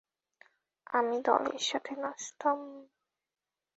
আমি 0.87 1.17
দলের 1.21 1.61
সাথে 1.61 1.93
নাচতাম। 1.95 2.59